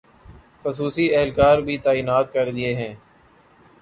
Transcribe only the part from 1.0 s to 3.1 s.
اہلکار بھی تعینات کردیئے ہیں